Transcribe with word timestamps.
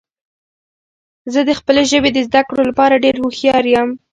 زه 1.33 1.39
د 1.49 1.51
خپلې 1.59 1.83
ژبې 1.91 2.09
د 2.13 2.17
زده 2.27 2.41
کړو 2.47 2.61
لپاره 2.69 3.01
ډیر 3.03 3.15
هوښیار 3.21 3.65
یم. 3.73 3.89